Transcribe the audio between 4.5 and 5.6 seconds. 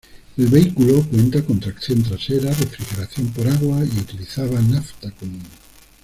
nafta común.